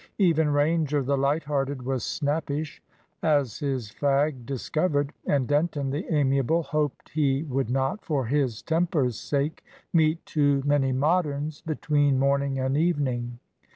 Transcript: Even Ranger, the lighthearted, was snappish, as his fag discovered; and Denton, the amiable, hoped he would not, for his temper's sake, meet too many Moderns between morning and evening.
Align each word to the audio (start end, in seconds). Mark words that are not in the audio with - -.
Even 0.17 0.49
Ranger, 0.49 1.03
the 1.03 1.15
lighthearted, 1.15 1.83
was 1.83 2.03
snappish, 2.03 2.81
as 3.21 3.59
his 3.59 3.91
fag 3.91 4.47
discovered; 4.47 5.13
and 5.27 5.47
Denton, 5.47 5.91
the 5.91 6.11
amiable, 6.11 6.63
hoped 6.63 7.09
he 7.09 7.43
would 7.43 7.69
not, 7.69 8.03
for 8.03 8.25
his 8.25 8.63
temper's 8.63 9.19
sake, 9.19 9.63
meet 9.93 10.25
too 10.25 10.63
many 10.65 10.91
Moderns 10.91 11.61
between 11.61 12.17
morning 12.17 12.57
and 12.57 12.75
evening. 12.75 13.37